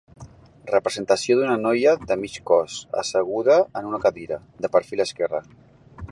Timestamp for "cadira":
4.07-4.39